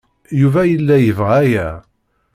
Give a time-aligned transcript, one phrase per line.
[0.39, 1.67] Yuba yella yebɣa aya.